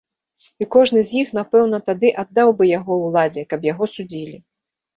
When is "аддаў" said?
2.25-2.55